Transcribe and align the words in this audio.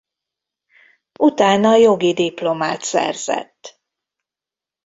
Utána 1.19 1.75
jogi 1.75 2.13
diplomát 2.13 2.81
szerzett. 2.81 3.81